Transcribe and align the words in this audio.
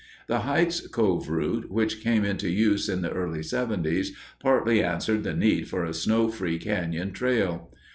The 0.25 0.39
Hite's 0.39 0.87
Cove 0.87 1.29
route, 1.29 1.69
which 1.69 2.01
came 2.01 2.25
into 2.25 2.49
use 2.49 2.89
in 2.89 3.03
the 3.03 3.11
early 3.11 3.43
'seventies, 3.43 4.13
partly 4.39 4.81
answered 4.83 5.21
the 5.23 5.35
need 5.35 5.67
for 5.67 5.85
a 5.85 5.93
snow 5.93 6.27
free 6.29 6.57
canyon 6.57 7.11
trail. 7.11 7.69